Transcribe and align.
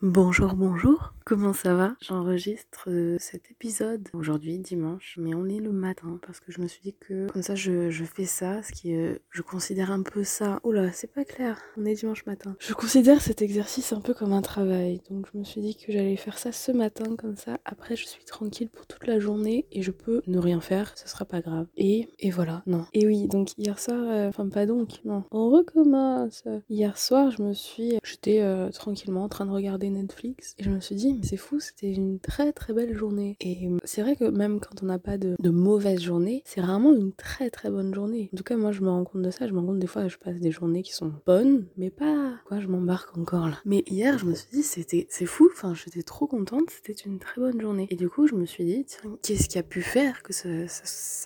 Bonjour, 0.00 0.54
bonjour, 0.54 1.12
comment 1.28 1.52
ça 1.52 1.74
va? 1.74 1.94
J'enregistre 2.00 2.88
euh, 2.88 3.16
cet 3.20 3.50
épisode 3.50 4.08
aujourd'hui, 4.14 4.58
dimanche, 4.58 5.16
mais 5.20 5.34
on 5.34 5.44
est 5.44 5.58
le 5.58 5.72
matin 5.72 6.18
parce 6.26 6.40
que 6.40 6.50
je 6.50 6.62
me 6.62 6.66
suis 6.66 6.80
dit 6.80 6.94
que 6.98 7.26
comme 7.30 7.42
ça 7.42 7.54
je, 7.54 7.90
fais 7.90 8.24
ça, 8.24 8.62
ce 8.62 8.72
qui 8.72 8.94
est, 8.94 9.20
je 9.28 9.42
considère 9.42 9.90
un 9.90 10.02
peu 10.02 10.24
ça. 10.24 10.58
Oula, 10.64 10.90
c'est 10.92 11.12
pas 11.12 11.26
clair, 11.26 11.60
on 11.76 11.84
est 11.84 11.92
dimanche 11.92 12.24
matin. 12.24 12.56
Je 12.60 12.72
considère 12.72 13.20
cet 13.20 13.42
exercice 13.42 13.92
un 13.92 14.00
peu 14.00 14.14
comme 14.14 14.32
un 14.32 14.40
travail, 14.40 15.02
donc 15.10 15.26
je 15.30 15.38
me 15.38 15.44
suis 15.44 15.60
dit 15.60 15.76
que 15.76 15.92
j'allais 15.92 16.16
faire 16.16 16.38
ça 16.38 16.50
ce 16.50 16.72
matin 16.72 17.14
comme 17.16 17.36
ça. 17.36 17.58
Après, 17.66 17.94
je 17.94 18.06
suis 18.06 18.24
tranquille 18.24 18.70
pour 18.70 18.86
toute 18.86 19.06
la 19.06 19.20
journée 19.20 19.66
et 19.70 19.82
je 19.82 19.90
peux 19.90 20.22
ne 20.26 20.38
rien 20.38 20.62
faire, 20.62 20.96
ce 20.96 21.10
sera 21.10 21.26
pas 21.26 21.42
grave. 21.42 21.66
Et, 21.76 22.08
et 22.20 22.30
voilà, 22.30 22.62
non. 22.66 22.86
Et 22.94 23.06
oui, 23.06 23.28
donc 23.28 23.50
hier 23.58 23.78
soir, 23.78 24.02
euh, 24.08 24.28
enfin 24.28 24.48
pas 24.48 24.64
donc, 24.64 25.00
non, 25.04 25.24
on 25.30 25.50
recommence. 25.50 26.44
Hier 26.70 26.96
soir, 26.96 27.30
je 27.30 27.42
me 27.42 27.52
suis, 27.52 27.98
j'étais 28.02 28.40
euh, 28.40 28.70
tranquillement 28.70 29.24
en 29.24 29.28
train 29.28 29.44
de 29.44 29.50
regarder 29.50 29.90
Netflix 29.90 30.54
et 30.58 30.64
je 30.64 30.70
me 30.70 30.80
suis 30.80 30.94
dit 30.94 31.17
c'est 31.22 31.36
fou 31.36 31.60
c'était 31.60 31.92
une 31.92 32.18
très 32.20 32.52
très 32.52 32.72
belle 32.72 32.96
journée. 32.96 33.36
Et 33.40 33.68
c'est 33.84 34.02
vrai 34.02 34.16
que 34.16 34.24
même 34.24 34.60
quand 34.60 34.82
on 34.82 34.86
n'a 34.86 34.98
pas 34.98 35.18
de, 35.18 35.36
mauvaise 35.48 36.00
journée 36.00 36.42
c'est 36.44 36.60
vraiment 36.60 36.94
une 36.94 37.12
très 37.12 37.50
très 37.50 37.70
bonne 37.70 37.94
journée. 37.94 38.30
En 38.32 38.36
tout 38.36 38.44
cas 38.44 38.56
moi 38.56 38.72
je 38.72 38.82
me 38.82 38.88
rends 38.88 39.04
compte 39.04 39.22
de 39.22 39.30
ça. 39.30 39.46
Je 39.46 39.52
me 39.52 39.60
rends 39.60 39.66
compte 39.66 39.78
des 39.78 39.86
fois 39.86 40.08
je 40.08 40.16
passe 40.16 40.40
des 40.40 40.50
journées 40.50 40.82
qui 40.82 40.92
sont 40.92 41.12
bonnes 41.26 41.66
mais 41.76 41.90
pas 41.90 42.34
quoi 42.46 42.60
je 42.60 42.68
m'embarque 42.68 43.16
encore 43.16 43.48
là. 43.48 43.58
Mais 43.64 43.82
hier 43.86 44.18
je 44.18 44.26
me 44.26 44.34
suis 44.34 44.50
dit 44.52 44.62
c'était 44.62 45.06
c'est 45.10 45.26
fou. 45.26 45.48
Enfin 45.52 45.74
j'étais 45.74 46.02
trop 46.02 46.26
contente. 46.26 46.70
C'était 46.70 46.92
une 46.92 47.18
très 47.18 47.40
bonne 47.40 47.60
journée. 47.60 47.86
Et 47.90 47.96
du 47.96 48.08
coup 48.08 48.26
je 48.26 48.34
me 48.34 48.46
suis 48.46 48.64
dit 48.64 48.84
tiens 48.86 49.16
qu'est-ce 49.22 49.48
qui 49.48 49.58
a 49.58 49.62
pu 49.62 49.82
faire 49.82 50.22
que 50.22 50.32
ça, 50.32 50.48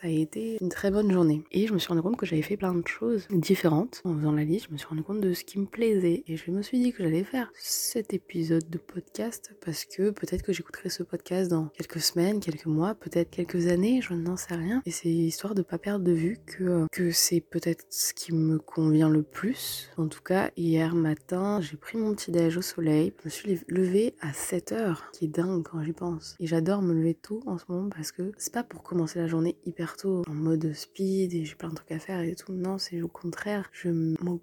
a 0.02 0.08
été 0.08 0.58
une 0.60 0.68
très 0.68 0.90
bonne 0.90 1.10
journée? 1.10 1.44
Et 1.52 1.66
je 1.66 1.72
me 1.72 1.78
suis 1.78 1.88
rendu 1.88 2.02
compte 2.02 2.16
que 2.16 2.26
j'avais 2.26 2.42
fait 2.42 2.56
plein 2.56 2.74
de 2.74 2.86
choses 2.86 3.26
différentes. 3.30 4.00
En 4.04 4.16
faisant 4.16 4.32
la 4.32 4.44
liste 4.44 4.66
je 4.68 4.72
me 4.72 4.78
suis 4.78 4.86
rendu 4.86 5.02
compte 5.02 5.20
de 5.20 5.32
ce 5.32 5.44
qui 5.44 5.58
me 5.58 5.66
plaisait. 5.66 6.24
Et 6.26 6.36
je 6.36 6.50
me 6.50 6.62
suis 6.62 6.78
dit 6.78 6.92
que 6.92 7.02
j'allais 7.02 7.24
faire 7.24 7.50
cet 7.56 8.14
épisode 8.14 8.68
de 8.70 8.78
podcast 8.78 9.54
parce 9.64 9.81
que 9.86 10.10
peut-être 10.10 10.42
que 10.42 10.52
j'écouterai 10.52 10.88
ce 10.88 11.02
podcast 11.02 11.50
dans 11.50 11.66
quelques 11.66 12.00
semaines, 12.00 12.40
quelques 12.40 12.66
mois, 12.66 12.94
peut-être 12.94 13.30
quelques 13.30 13.68
années, 13.68 14.00
je 14.02 14.14
n'en 14.14 14.36
sais 14.36 14.54
rien. 14.54 14.82
Et 14.86 14.90
c'est 14.90 15.08
histoire 15.08 15.54
de 15.54 15.62
pas 15.62 15.78
perdre 15.78 16.04
de 16.04 16.12
vue 16.12 16.38
que, 16.46 16.86
que 16.90 17.10
c'est 17.10 17.40
peut-être 17.40 17.84
ce 17.90 18.14
qui 18.14 18.34
me 18.34 18.58
convient 18.58 19.08
le 19.08 19.22
plus. 19.22 19.90
En 19.96 20.08
tout 20.08 20.22
cas, 20.22 20.50
hier 20.56 20.94
matin, 20.94 21.60
j'ai 21.60 21.76
pris 21.76 21.98
mon 21.98 22.14
petit 22.14 22.30
déj 22.30 22.56
au 22.56 22.62
soleil. 22.62 23.12
Je 23.20 23.24
me 23.26 23.30
suis 23.30 23.60
levée 23.68 24.14
à 24.20 24.32
7 24.32 24.72
heures, 24.72 25.10
qui 25.12 25.26
est 25.26 25.28
dingue 25.28 25.62
quand 25.62 25.82
j'y 25.82 25.92
pense. 25.92 26.36
Et 26.40 26.46
j'adore 26.46 26.82
me 26.82 26.92
lever 26.92 27.14
tôt 27.14 27.42
en 27.46 27.58
ce 27.58 27.64
moment 27.68 27.88
parce 27.88 28.12
que 28.12 28.32
c'est 28.36 28.52
pas 28.52 28.64
pour 28.64 28.82
commencer 28.82 29.18
la 29.18 29.26
journée 29.26 29.56
hyper 29.66 29.96
tôt, 29.96 30.22
en 30.28 30.34
mode 30.34 30.72
speed 30.74 31.34
et 31.34 31.44
j'ai 31.44 31.54
plein 31.54 31.68
de 31.68 31.74
trucs 31.74 31.92
à 31.92 31.98
faire 31.98 32.20
et 32.20 32.34
tout. 32.34 32.52
Non, 32.52 32.78
c'est 32.78 33.02
au 33.02 33.08
contraire, 33.08 33.70
je 33.72 33.88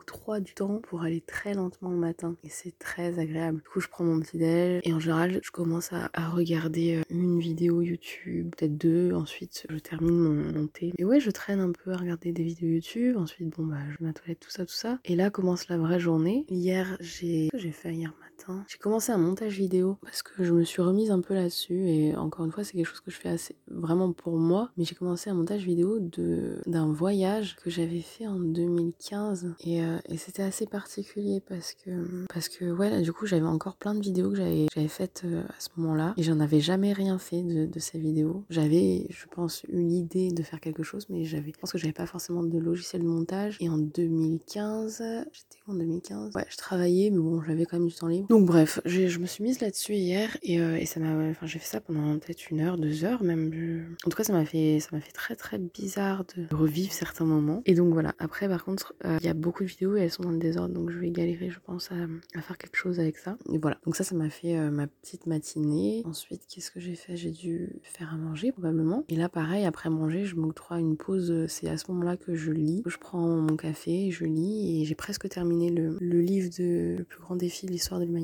trop 0.06 0.40
du 0.40 0.54
temps 0.54 0.80
pour 0.84 1.04
aller 1.04 1.22
très 1.22 1.54
lentement 1.54 1.90
le 1.90 1.98
matin. 1.98 2.36
Et 2.44 2.50
c'est 2.50 2.78
très 2.78 3.20
agréable. 3.20 3.58
Du 3.58 3.70
coup, 3.70 3.80
je 3.80 3.88
prends 3.88 4.04
mon 4.04 4.20
petit 4.20 4.38
déj 4.38 4.82
et 4.84 4.94
en 4.94 5.00
général 5.00 5.29
je 5.30 5.52
commence 5.52 5.94
à, 5.94 6.10
à, 6.14 6.30
regarder 6.30 6.98
euh, 6.98 7.02
une 7.10 7.40
vidéo 7.40 7.82
YouTube, 7.82 8.54
peut-être 8.56 8.78
deux, 8.78 9.14
ensuite 9.14 9.66
je 9.70 9.78
termine 9.78 10.52
mon, 10.54 10.68
thé. 10.68 10.94
Et 10.98 11.06
ouais 11.06 11.20
je 11.20 11.32
traîne 11.32 11.60
un 11.60 11.72
peu 11.72 11.92
à 11.92 11.98
regarder 11.98 12.32
des 12.32 12.44
vidéos 12.44 12.70
YouTube, 12.70 13.18
ensuite 13.18 13.50
bon 13.50 13.66
bah 13.66 13.78
je 13.92 13.98
vais 13.98 14.08
ma 14.08 14.14
toilette, 14.14 14.40
tout 14.40 14.50
ça, 14.50 14.66
tout 14.66 14.74
ça. 14.74 15.00
Et 15.06 15.16
là 15.16 15.30
commence 15.30 15.68
la 15.68 15.78
vraie 15.78 16.00
journée. 16.00 16.46
Hier 16.50 16.98
j'ai... 17.00 17.50
j'ai 17.54 17.72
fait 17.72 17.94
hier 17.94 18.14
matin? 18.20 18.29
J'ai 18.68 18.78
commencé 18.78 19.12
un 19.12 19.18
montage 19.18 19.58
vidéo 19.58 19.98
parce 20.02 20.24
que 20.24 20.44
je 20.44 20.54
me 20.54 20.64
suis 20.64 20.82
remise 20.82 21.12
un 21.12 21.22
peu 21.22 21.34
là-dessus 21.34 21.88
et 21.88 22.16
encore 22.16 22.46
une 22.46 22.52
fois 22.52 22.64
c'est 22.64 22.74
quelque 22.74 22.88
chose 22.88 23.02
que 23.02 23.12
je 23.12 23.18
fais 23.18 23.30
assez 23.30 23.56
vraiment 23.68 24.12
pour 24.12 24.38
moi. 24.38 24.72
Mais 24.78 24.84
j'ai 24.84 24.96
commencé 24.96 25.30
un 25.30 25.34
montage 25.34 25.64
vidéo 25.64 26.00
de 26.00 26.62
d'un 26.66 26.92
voyage 26.92 27.56
que 27.64 27.70
j'avais 27.70 28.02
fait 28.02 28.28
en 28.28 28.40
2015 28.40 29.56
et, 29.62 29.84
euh, 29.84 29.98
et 30.08 30.18
c'était 30.18 30.44
assez 30.44 30.66
particulier 30.66 31.42
parce 31.48 31.74
que 31.74 32.26
parce 32.34 32.50
que 32.50 32.72
ouais 32.72 32.90
là, 32.90 33.02
du 33.02 33.14
coup 33.14 33.26
j'avais 33.26 33.46
encore 33.46 33.76
plein 33.76 33.94
de 33.96 34.02
vidéos 34.02 34.30
que 34.30 34.38
j'avais 34.38 34.68
j'avais 34.74 34.88
faites 34.88 35.24
euh, 35.26 35.44
à 35.44 35.60
ce 35.60 35.70
moment-là 35.78 36.14
et 36.18 36.24
j'en 36.24 36.40
avais 36.40 36.60
jamais 36.60 36.94
rien 36.94 37.18
fait 37.18 37.44
de, 37.44 37.66
de 37.66 37.80
ces 37.80 38.00
vidéos. 38.00 38.44
J'avais, 38.50 39.08
je 39.10 39.26
pense, 39.28 39.64
eu 39.70 39.82
l'idée 39.82 40.32
de 40.32 40.44
faire 40.44 40.60
quelque 40.60 40.84
chose, 40.84 41.08
mais 41.10 41.24
j'avais, 41.24 41.52
je 41.54 41.60
pense 41.60 41.72
que 41.72 41.78
j'avais 41.78 41.94
pas 41.94 42.06
forcément 42.06 42.44
de 42.44 42.58
logiciel 42.58 43.02
de 43.02 43.08
montage. 43.08 43.58
Et 43.60 43.70
en 43.70 43.78
2015, 43.78 45.04
j'étais 45.32 45.60
en 45.68 45.74
2015, 45.74 46.36
ouais, 46.36 46.46
je 46.50 46.58
travaillais, 46.58 47.10
mais 47.10 47.20
bon, 47.20 47.42
j'avais 47.42 47.66
quand 47.66 47.78
même 47.78 47.88
du 47.88 47.94
temps 47.94 48.08
libre. 48.08 48.28
Donc 48.30 48.46
bref, 48.46 48.80
je 48.86 49.18
me 49.18 49.26
suis 49.26 49.44
mise 49.44 49.60
là-dessus 49.60 49.96
hier 49.96 50.38
et, 50.44 50.62
euh, 50.62 50.78
et 50.78 50.86
ça 50.86 51.00
m'a, 51.00 51.30
enfin, 51.32 51.48
j'ai 51.48 51.58
fait 51.58 51.66
ça 51.66 51.82
pendant 51.82 52.20
peut-être 52.20 52.52
une 52.52 52.62
heure, 52.62 52.78
deux 52.78 53.04
heures 53.04 53.24
même. 53.24 53.96
En 54.06 54.10
tout 54.12 54.16
cas, 54.16 54.24
ça 54.24 54.34
m'a 54.34 54.46
fait, 54.46 54.80
ça 54.80 54.90
m'a 54.92 55.02
fait 55.02 55.12
très 55.12 55.36
très 55.36 55.58
bizarre 55.58 56.26
de 56.36 56.56
revivre 56.56 56.94
certains 56.94 57.26
moments. 57.26 57.64
Et 57.66 57.74
donc 57.74 57.92
voilà. 57.92 58.14
Après, 58.20 58.48
par 58.48 58.64
contre, 58.64 58.94
euh, 59.04 59.18
il 59.20 59.26
y 59.26 59.30
a 59.30 59.34
beaucoup 59.34 59.64
de 59.64 59.70
vidéos 59.70 59.96
et 59.98 60.02
elles 60.02 60.12
sont 60.12 60.22
dans 60.22 60.30
le 60.30 60.38
désordre, 60.38 60.76
donc 60.76 60.92
je 60.92 61.00
vais 61.00 61.10
galérer, 61.10 61.50
je 61.50 61.60
pense, 61.60 61.92
à, 61.92 61.96
à 62.38 62.42
faire 62.44 62.60
quelque 62.60 62.76
chose 62.76 63.00
avec 63.00 63.18
ça. 63.18 63.36
Et 63.52 63.58
voilà. 63.58 63.80
Donc 63.84 63.96
ça, 63.96 64.04
ça 64.04 64.14
m'a 64.14 64.30
fait 64.30 64.56
euh, 64.56 64.70
ma 64.70 64.86
petite 64.86 65.26
matinée. 65.26 66.04
Ensuite, 66.06 66.44
qu'est-ce 66.48 66.70
que 66.70 66.80
j'ai 66.80 66.94
fait? 66.94 67.18
J'ai 67.18 67.32
dû 67.32 67.80
faire 67.82 68.14
à 68.14 68.18
manger 68.18 68.52
probablement. 68.52 69.06
Et 69.10 69.16
là, 69.16 69.28
pareil, 69.28 69.66
après 69.66 69.90
manger, 69.90 70.26
je 70.26 70.36
m'octroie 70.36 70.80
une 70.80 70.98
pause. 70.98 71.48
C'est 71.48 71.68
à 71.68 71.78
ce 71.78 71.90
moment-là 71.92 72.16
que 72.16 72.36
je 72.36 72.52
lis. 72.52 72.84
Je 72.86 72.98
prends 72.98 73.28
mon 73.28 73.58
café, 73.58 74.12
je 74.12 74.26
lis 74.26 74.84
et 74.84 74.86
j'ai 74.86 74.96
presque 74.96 75.28
terminé 75.30 75.72
le, 75.72 75.98
le, 76.00 76.22
livre 76.22 76.52
de 76.60 76.98
Le 77.00 77.04
plus 77.04 77.22
grand 77.22 77.36
défi 77.36 77.66
de 77.66 77.72
l'histoire 77.72 78.00
de 78.00 78.06
l'humanité. 78.06 78.19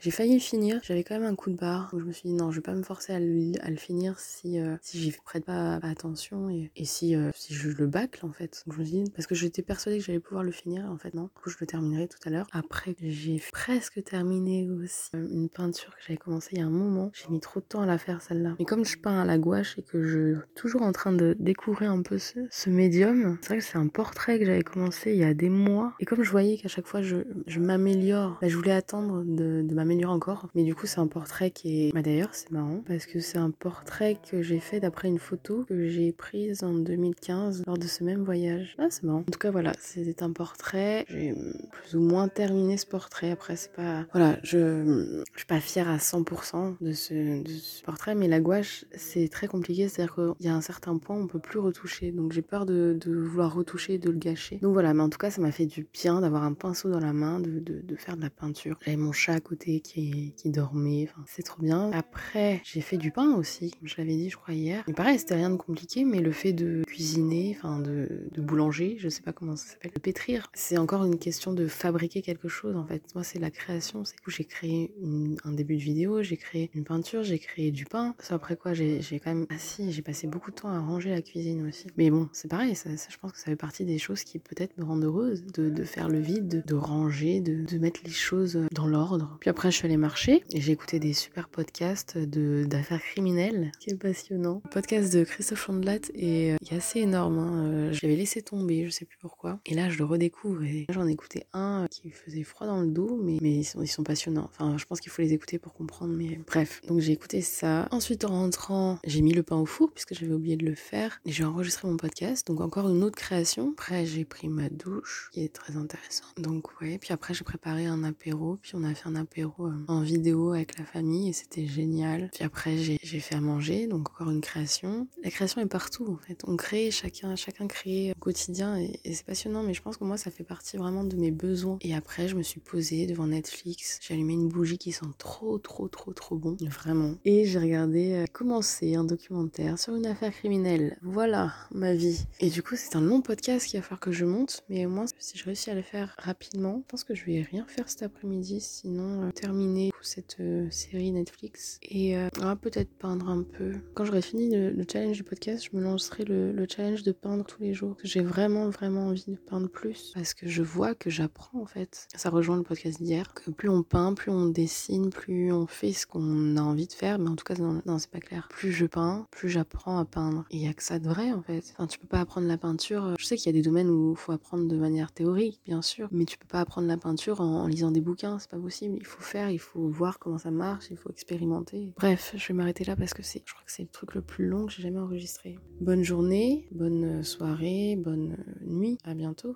J'ai 0.00 0.10
failli 0.10 0.34
le 0.34 0.40
finir. 0.40 0.80
J'avais 0.82 1.04
quand 1.04 1.18
même 1.18 1.30
un 1.30 1.34
coup 1.34 1.50
de 1.50 1.56
barre. 1.56 1.90
Donc 1.92 2.00
je 2.00 2.06
me 2.06 2.12
suis 2.12 2.28
dit 2.28 2.34
non, 2.34 2.50
je 2.50 2.56
vais 2.56 2.62
pas 2.62 2.74
me 2.74 2.82
forcer 2.82 3.12
à 3.12 3.20
le, 3.20 3.76
finir 3.76 4.18
si, 4.18 4.58
euh, 4.58 4.76
si 4.82 4.98
j'y 4.98 5.12
prête 5.12 5.44
pas, 5.44 5.76
attention 5.82 6.48
et, 6.48 6.70
si, 6.84 7.14
euh, 7.14 7.30
si 7.34 7.54
je 7.54 7.70
le 7.70 7.86
bâcle 7.86 8.24
en 8.24 8.32
fait. 8.32 8.62
Donc 8.66 8.74
je 8.76 8.80
me 8.80 8.84
suis 8.84 9.02
dit, 9.02 9.10
parce 9.10 9.26
que 9.26 9.34
j'étais 9.34 9.62
persuadée 9.62 9.98
que 9.98 10.04
j'allais 10.04 10.20
pouvoir 10.20 10.44
le 10.44 10.52
finir. 10.52 10.90
En 10.90 10.98
fait, 10.98 11.14
non. 11.14 11.24
Du 11.24 11.42
coup, 11.42 11.50
je 11.50 11.56
le 11.60 11.66
terminerai 11.66 12.08
tout 12.08 12.18
à 12.26 12.30
l'heure. 12.30 12.46
Après, 12.52 12.94
j'ai 13.00 13.40
presque 13.52 14.02
terminé 14.04 14.68
aussi 14.70 15.10
une 15.14 15.48
peinture 15.48 15.90
que 15.90 16.02
j'avais 16.06 16.18
commencé 16.18 16.50
il 16.52 16.58
y 16.58 16.62
a 16.62 16.66
un 16.66 16.70
moment. 16.70 17.10
J'ai 17.14 17.28
mis 17.28 17.40
trop 17.40 17.60
de 17.60 17.64
temps 17.64 17.82
à 17.82 17.86
la 17.86 17.98
faire 17.98 18.22
celle-là. 18.22 18.54
Mais 18.58 18.64
comme 18.64 18.84
je 18.84 18.98
peins 18.98 19.20
à 19.20 19.24
la 19.24 19.38
gouache 19.38 19.78
et 19.78 19.82
que 19.82 20.02
je 20.02 20.34
suis 20.34 20.54
toujours 20.54 20.82
en 20.82 20.92
train 20.92 21.12
de 21.12 21.36
découvrir 21.38 21.90
un 21.90 22.02
peu 22.02 22.18
ce, 22.18 22.38
ce 22.50 22.70
médium, 22.70 23.38
c'est 23.40 23.48
vrai 23.48 23.58
que 23.58 23.64
c'est 23.64 23.78
un 23.78 23.88
portrait 23.88 24.38
que 24.38 24.44
j'avais 24.44 24.62
commencé 24.62 25.12
il 25.12 25.18
y 25.18 25.24
a 25.24 25.34
des 25.34 25.48
mois. 25.48 25.94
Et 26.00 26.04
comme 26.04 26.22
je 26.22 26.30
voyais 26.30 26.56
qu'à 26.58 26.68
chaque 26.68 26.86
fois 26.86 27.02
je, 27.02 27.16
je 27.46 27.60
m'améliore, 27.60 28.38
bah, 28.40 28.48
je 28.48 28.56
voulais 28.56 28.72
attendre 28.72 29.22
de, 29.34 29.62
de 29.62 29.74
m'améliorer 29.74 30.12
encore. 30.12 30.48
Mais 30.54 30.64
du 30.64 30.74
coup, 30.74 30.86
c'est 30.86 31.00
un 31.00 31.06
portrait 31.06 31.50
qui 31.50 31.88
est. 31.88 31.92
Bah, 31.92 32.02
D'ailleurs, 32.02 32.30
c'est 32.32 32.50
marrant 32.50 32.82
parce 32.86 33.06
que 33.06 33.20
c'est 33.20 33.38
un 33.38 33.50
portrait 33.50 34.18
que 34.30 34.42
j'ai 34.42 34.60
fait 34.60 34.80
d'après 34.80 35.08
une 35.08 35.18
photo 35.18 35.64
que 35.68 35.88
j'ai 35.88 36.12
prise 36.12 36.62
en 36.62 36.74
2015 36.74 37.64
lors 37.66 37.78
de 37.78 37.86
ce 37.86 38.04
même 38.04 38.22
voyage. 38.22 38.74
Ah, 38.78 38.86
c'est 38.90 39.04
marrant. 39.04 39.20
En 39.20 39.30
tout 39.32 39.38
cas, 39.38 39.50
voilà, 39.50 39.72
c'est 39.78 40.22
un 40.22 40.32
portrait. 40.32 41.06
J'ai 41.08 41.34
plus 41.70 41.96
ou 41.96 42.00
moins 42.00 42.28
terminé 42.28 42.76
ce 42.76 42.86
portrait. 42.86 43.30
Après, 43.30 43.56
c'est 43.56 43.72
pas. 43.72 44.04
Voilà, 44.12 44.38
je, 44.42 45.22
je 45.32 45.38
suis 45.38 45.46
pas 45.46 45.60
fière 45.60 45.88
à 45.88 45.96
100% 45.96 46.76
de 46.80 46.92
ce, 46.92 47.42
de 47.42 47.48
ce 47.48 47.82
portrait, 47.82 48.14
mais 48.14 48.28
la 48.28 48.40
gouache, 48.40 48.84
c'est 48.94 49.28
très 49.28 49.46
compliqué. 49.46 49.88
C'est-à-dire 49.88 50.14
qu'il 50.14 50.46
y 50.46 50.48
a 50.48 50.54
un 50.54 50.60
certain 50.60 50.98
point, 50.98 51.16
on 51.16 51.26
peut 51.26 51.38
plus 51.38 51.58
retoucher. 51.58 52.12
Donc, 52.12 52.32
j'ai 52.32 52.42
peur 52.42 52.66
de, 52.66 52.96
de, 53.00 53.14
vouloir 53.14 53.54
retoucher, 53.54 53.98
de 53.98 54.10
le 54.10 54.18
gâcher. 54.18 54.58
Donc, 54.62 54.72
voilà, 54.72 54.94
mais 54.94 55.02
en 55.02 55.08
tout 55.08 55.18
cas, 55.18 55.30
ça 55.30 55.40
m'a 55.40 55.52
fait 55.52 55.66
du 55.66 55.86
bien 55.92 56.20
d'avoir 56.20 56.44
un 56.44 56.52
pinceau 56.52 56.90
dans 56.90 57.00
la 57.00 57.12
main, 57.12 57.40
de, 57.40 57.58
de, 57.58 57.80
de 57.80 57.96
faire 57.96 58.16
de 58.16 58.22
la 58.22 58.30
peinture. 58.30 58.78
J'avais 58.84 58.96
mon 58.96 59.12
à 59.32 59.40
côté 59.40 59.80
qui, 59.80 60.32
qui 60.36 60.50
dormait. 60.50 61.08
Enfin, 61.10 61.24
c'est 61.26 61.42
trop 61.42 61.62
bien. 61.62 61.90
Après, 61.92 62.60
j'ai 62.64 62.80
fait 62.80 62.96
du 62.96 63.10
pain 63.10 63.34
aussi, 63.34 63.70
comme 63.72 63.88
je 63.88 63.94
l'avais 63.98 64.16
dit, 64.16 64.30
je 64.30 64.36
crois, 64.36 64.54
hier. 64.54 64.84
Et 64.88 64.92
pareil, 64.92 65.18
c'était 65.18 65.34
rien 65.34 65.50
de 65.50 65.56
compliqué, 65.56 66.04
mais 66.04 66.20
le 66.20 66.32
fait 66.32 66.52
de 66.52 66.82
cuisiner, 66.86 67.56
enfin, 67.56 67.80
de, 67.80 68.28
de 68.30 68.40
boulanger, 68.42 68.96
je 68.98 69.08
sais 69.08 69.22
pas 69.22 69.32
comment 69.32 69.56
ça 69.56 69.72
s'appelle, 69.72 69.92
de 69.94 70.00
pétrir, 70.00 70.48
c'est 70.54 70.78
encore 70.78 71.04
une 71.04 71.18
question 71.18 71.52
de 71.52 71.66
fabriquer 71.66 72.22
quelque 72.22 72.48
chose, 72.48 72.76
en 72.76 72.86
fait. 72.86 73.02
Moi, 73.14 73.24
c'est 73.24 73.38
la 73.38 73.50
création. 73.50 74.04
C'est 74.04 74.16
que 74.20 74.30
j'ai 74.30 74.44
créé 74.44 74.92
une, 75.00 75.36
un 75.44 75.52
début 75.52 75.76
de 75.76 75.82
vidéo, 75.82 76.22
j'ai 76.22 76.36
créé 76.36 76.70
une 76.74 76.84
peinture, 76.84 77.22
j'ai 77.22 77.38
créé 77.38 77.70
du 77.70 77.84
pain. 77.84 78.14
C'est 78.18 78.34
après 78.34 78.56
quoi, 78.56 78.74
j'ai 78.74 79.00
quand 79.22 79.34
même. 79.34 79.46
Si, 79.58 79.92
j'ai 79.92 80.02
passé 80.02 80.26
beaucoup 80.26 80.50
de 80.50 80.56
temps 80.56 80.68
à 80.68 80.78
ranger 80.78 81.10
la 81.10 81.22
cuisine 81.22 81.66
aussi. 81.66 81.86
Mais 81.96 82.10
bon, 82.10 82.28
c'est 82.32 82.48
pareil, 82.48 82.74
ça, 82.74 82.96
ça, 82.96 83.08
je 83.10 83.18
pense 83.18 83.32
que 83.32 83.38
ça 83.38 83.46
fait 83.46 83.56
partie 83.56 83.84
des 83.84 83.98
choses 83.98 84.24
qui 84.24 84.38
peut-être 84.38 84.76
me 84.78 84.84
rendent 84.84 85.04
heureuse, 85.04 85.44
de, 85.46 85.70
de 85.70 85.84
faire 85.84 86.08
le 86.08 86.18
vide, 86.18 86.48
de, 86.48 86.60
de 86.60 86.74
ranger, 86.74 87.40
de, 87.40 87.64
de, 87.64 87.78
mettre 87.78 88.00
les 88.04 88.10
choses 88.10 88.58
dans 88.72 88.86
l'ordre. 88.86 89.13
Puis 89.40 89.50
après, 89.50 89.70
je 89.70 89.76
suis 89.76 89.86
allée 89.86 89.96
marcher 89.96 90.42
et 90.50 90.60
j'ai 90.60 90.72
écouté 90.72 90.98
des 90.98 91.12
super 91.12 91.48
podcasts 91.48 92.18
d'affaires 92.18 93.00
criminelles, 93.00 93.72
qui 93.80 93.90
est 93.90 93.96
passionnant. 93.96 94.62
Le 94.64 94.70
podcast 94.70 95.12
de 95.12 95.24
Christophe 95.24 95.66
Chandelat 95.66 95.98
est, 96.14 96.52
euh, 96.52 96.56
est 96.70 96.74
assez 96.74 97.00
énorme. 97.00 97.38
Hein. 97.38 97.64
Euh, 97.66 97.92
je 97.92 98.00
l'avais 98.02 98.16
laissé 98.16 98.42
tomber, 98.42 98.86
je 98.86 98.90
sais 98.90 99.04
plus 99.04 99.18
pourquoi. 99.18 99.60
Et 99.66 99.74
là, 99.74 99.88
je 99.90 99.98
le 99.98 100.04
redécouvre 100.04 100.62
et 100.64 100.86
j'en 100.88 101.06
ai 101.06 101.12
écouté 101.12 101.44
un 101.52 101.86
qui 101.90 102.10
faisait 102.10 102.42
froid 102.42 102.66
dans 102.66 102.80
le 102.80 102.88
dos, 102.88 103.20
mais, 103.22 103.38
mais 103.40 103.52
ils, 103.52 103.64
sont, 103.64 103.82
ils 103.82 103.88
sont 103.88 104.02
passionnants. 104.02 104.50
Enfin, 104.52 104.76
je 104.78 104.84
pense 104.84 105.00
qu'il 105.00 105.10
faut 105.10 105.22
les 105.22 105.32
écouter 105.32 105.58
pour 105.58 105.74
comprendre, 105.74 106.14
mais 106.14 106.40
bref. 106.46 106.80
Donc 106.86 107.00
j'ai 107.00 107.12
écouté 107.12 107.40
ça. 107.40 107.88
Ensuite, 107.90 108.24
en 108.24 108.28
rentrant, 108.28 108.98
j'ai 109.04 109.22
mis 109.22 109.32
le 109.32 109.42
pain 109.42 109.56
au 109.56 109.66
four 109.66 109.92
puisque 109.92 110.14
j'avais 110.14 110.32
oublié 110.32 110.56
de 110.56 110.66
le 110.66 110.74
faire. 110.74 111.20
Et 111.24 111.32
j'ai 111.32 111.44
enregistré 111.44 111.88
mon 111.88 111.96
podcast, 111.96 112.46
donc 112.46 112.60
encore 112.60 112.88
une 112.88 113.02
autre 113.02 113.16
création. 113.16 113.72
Après, 113.72 114.06
j'ai 114.06 114.24
pris 114.24 114.48
ma 114.48 114.68
douche, 114.68 115.30
qui 115.32 115.44
est 115.44 115.54
très 115.54 115.76
intéressant. 115.76 116.24
Donc 116.36 116.80
ouais, 116.80 116.98
puis 116.98 117.12
après, 117.12 117.34
j'ai 117.34 117.44
préparé 117.44 117.86
un 117.86 118.04
apéro, 118.04 118.58
puis 118.62 118.72
on 118.74 118.84
a 118.84 118.93
fait 118.94 119.08
un 119.08 119.16
apéro 119.16 119.66
euh, 119.66 119.84
en 119.88 120.00
vidéo 120.00 120.52
avec 120.52 120.78
la 120.78 120.84
famille 120.84 121.28
et 121.28 121.32
c'était 121.32 121.66
génial. 121.66 122.30
Puis 122.32 122.44
après, 122.44 122.76
j'ai 122.76 123.20
fait 123.20 123.34
à 123.34 123.40
manger, 123.40 123.86
donc 123.86 124.10
encore 124.10 124.30
une 124.30 124.40
création. 124.40 125.08
La 125.22 125.30
création 125.30 125.60
est 125.60 125.66
partout 125.66 126.06
en 126.08 126.16
fait. 126.16 126.42
On 126.46 126.56
crée, 126.56 126.90
chacun, 126.90 127.36
chacun 127.36 127.66
crée 127.66 128.12
au 128.12 128.20
quotidien 128.20 128.76
et, 128.76 129.00
c'est 129.04 129.24
passionnant, 129.24 129.62
mais 129.62 129.74
je 129.74 129.82
pense 129.82 129.96
que 129.96 130.04
moi, 130.04 130.16
ça 130.16 130.30
fait 130.30 130.44
partie 130.44 130.76
vraiment 130.76 131.04
de 131.04 131.16
mes 131.16 131.30
besoins. 131.30 131.78
Et 131.80 131.94
après, 131.94 132.28
je 132.28 132.36
me 132.36 132.42
suis 132.42 132.60
posée 132.60 133.06
devant 133.06 133.26
Netflix. 133.26 133.98
J'ai 134.02 134.14
allumé 134.14 134.32
une 134.34 134.48
bougie 134.48 134.78
qui 134.78 134.92
sent 134.92 135.06
trop, 135.18 135.58
trop, 135.58 135.88
trop, 135.88 136.12
trop 136.12 136.36
bon. 136.36 136.56
Vraiment. 136.60 137.14
Et 137.24 137.44
j'ai 137.44 137.58
regardé 137.58 138.12
euh, 138.12 138.24
commencer 138.32 138.94
un 138.94 139.04
documentaire 139.04 139.78
sur 139.78 139.94
une 139.94 140.06
affaire 140.06 140.32
criminelle. 140.32 140.98
Voilà 141.02 141.52
ma 141.70 141.94
vie. 141.94 142.26
Et 142.40 142.50
du 142.50 142.62
coup, 142.62 142.74
c'est 142.76 142.96
un 142.96 143.00
long 143.00 143.20
podcast 143.20 143.66
qu'il 143.66 143.78
va 143.78 143.82
falloir 143.82 144.00
que 144.00 144.12
je 144.12 144.24
monte, 144.24 144.62
mais 144.68 144.86
au 144.86 144.90
moins, 144.90 145.06
si 145.18 145.38
je 145.38 145.44
réussis 145.44 145.70
à 145.70 145.74
le 145.74 145.82
faire 145.82 146.14
rapidement, 146.18 146.82
je 146.84 146.90
pense 146.90 147.04
que 147.04 147.14
je 147.14 147.24
vais 147.24 147.42
rien 147.42 147.64
faire 147.66 147.88
cet 147.88 148.02
après-midi, 148.02 148.60
sinon 148.84 149.22
euh, 149.22 149.30
terminer 149.30 149.90
cette 150.04 150.36
euh, 150.40 150.68
série 150.70 151.10
Netflix. 151.10 151.78
Et 151.82 152.16
euh, 152.16 152.28
peut-être 152.60 152.90
peindre 152.98 153.28
un 153.28 153.42
peu. 153.42 153.72
Quand 153.94 154.04
j'aurai 154.04 154.22
fini 154.22 154.54
le, 154.54 154.84
challenge 154.90 155.16
du 155.16 155.24
podcast, 155.24 155.68
je 155.70 155.76
me 155.76 155.82
lancerai 155.82 156.24
le, 156.24 156.66
challenge 156.68 157.02
de 157.02 157.12
peindre 157.12 157.44
tous 157.44 157.62
les 157.62 157.74
jours. 157.74 157.96
J'ai 158.04 158.20
vraiment, 158.20 158.68
vraiment 158.68 159.08
envie 159.08 159.24
de 159.26 159.36
peindre 159.36 159.68
plus 159.68 160.12
parce 160.14 160.34
que 160.34 160.46
je 160.46 160.62
vois 160.62 160.94
que 160.94 161.10
j'apprends 161.10 161.60
en 161.60 161.66
fait. 161.66 162.06
Ça 162.14 162.30
rejoint 162.30 162.56
le 162.56 162.62
podcast 162.62 163.02
d'hier, 163.02 163.32
que 163.34 163.50
plus 163.50 163.68
on 163.68 163.82
peint, 163.82 164.14
plus 164.14 164.30
on 164.30 164.46
dessine, 164.46 165.10
plus 165.10 165.52
on 165.52 165.66
fait 165.66 165.92
ce 165.92 166.06
qu'on 166.06 166.56
a 166.56 166.60
envie 166.62 166.86
de 166.86 166.92
faire, 166.92 167.18
mais 167.18 167.28
en 167.28 167.36
tout 167.36 167.44
cas, 167.44 167.54
non, 167.54 167.82
non 167.86 167.98
c'est 167.98 168.10
pas 168.10 168.20
clair. 168.20 168.48
Plus 168.50 168.72
je 168.72 168.86
peins, 168.86 169.26
plus 169.30 169.48
j'apprends 169.48 169.98
à 169.98 170.04
peindre. 170.04 170.44
Et 170.50 170.58
il 170.58 170.64
y 170.64 170.68
a 170.68 170.74
que 170.74 170.82
ça 170.82 170.98
de 170.98 171.08
vrai 171.08 171.32
en 171.32 171.42
fait. 171.42 171.72
Enfin, 171.72 171.86
tu 171.86 171.98
peux 171.98 172.06
pas 172.06 172.20
apprendre 172.20 172.46
la 172.46 172.58
peinture. 172.58 173.14
Je 173.18 173.24
sais 173.24 173.36
qu'il 173.36 173.46
y 173.46 173.54
a 173.54 173.58
des 173.58 173.64
domaines 173.64 173.88
où 173.88 174.12
il 174.12 174.18
faut 174.18 174.32
apprendre 174.32 174.68
de 174.68 174.76
manière 174.76 175.12
théorique, 175.12 175.60
bien 175.64 175.82
sûr, 175.82 176.08
mais 176.12 176.24
tu 176.24 176.38
peux 176.38 176.46
pas 176.46 176.60
apprendre 176.60 176.88
la 176.88 176.96
peinture 176.96 177.40
en, 177.40 177.66
lisant 177.66 177.90
des 177.90 178.00
bouquins, 178.00 178.38
c'est 178.38 178.50
pas 178.50 178.58
Il 178.82 179.04
faut 179.04 179.22
faire, 179.22 179.50
il 179.50 179.58
faut 179.58 179.88
voir 179.88 180.18
comment 180.18 180.38
ça 180.38 180.50
marche, 180.50 180.86
il 180.90 180.96
faut 180.96 181.10
expérimenter. 181.10 181.92
Bref, 181.96 182.34
je 182.36 182.48
vais 182.48 182.54
m'arrêter 182.54 182.84
là 182.84 182.96
parce 182.96 183.14
que 183.14 183.22
c'est, 183.22 183.42
je 183.44 183.52
crois 183.52 183.64
que 183.64 183.72
c'est 183.72 183.82
le 183.82 183.88
truc 183.88 184.14
le 184.14 184.22
plus 184.22 184.46
long 184.46 184.66
que 184.66 184.72
j'ai 184.72 184.82
jamais 184.82 184.98
enregistré. 184.98 185.58
Bonne 185.80 186.02
journée, 186.02 186.66
bonne 186.70 187.22
soirée, 187.22 187.96
bonne 187.96 188.36
nuit, 188.62 188.98
à 189.04 189.14
bientôt. 189.14 189.52